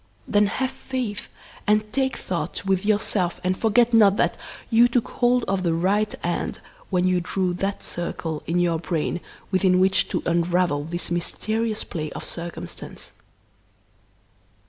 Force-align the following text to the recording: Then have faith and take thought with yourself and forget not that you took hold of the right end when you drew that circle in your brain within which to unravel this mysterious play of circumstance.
Then 0.27 0.47
have 0.47 0.71
faith 0.71 1.27
and 1.67 1.93
take 1.93 2.17
thought 2.17 2.65
with 2.65 2.87
yourself 2.87 3.39
and 3.43 3.55
forget 3.55 3.93
not 3.93 4.17
that 4.17 4.35
you 4.71 4.87
took 4.87 5.09
hold 5.09 5.43
of 5.43 5.61
the 5.61 5.75
right 5.75 6.11
end 6.23 6.59
when 6.89 7.05
you 7.05 7.21
drew 7.21 7.53
that 7.53 7.83
circle 7.83 8.41
in 8.47 8.57
your 8.59 8.79
brain 8.79 9.19
within 9.51 9.79
which 9.79 10.07
to 10.09 10.23
unravel 10.25 10.85
this 10.85 11.11
mysterious 11.11 11.83
play 11.83 12.09
of 12.13 12.25
circumstance. 12.25 13.11